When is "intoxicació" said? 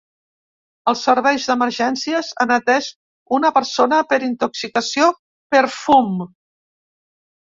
4.29-5.11